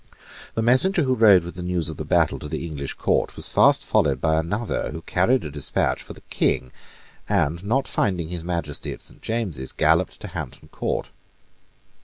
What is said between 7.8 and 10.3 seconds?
finding His Majesty at Saint James's, galloped to